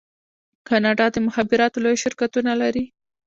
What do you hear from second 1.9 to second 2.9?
شرکتونه لري.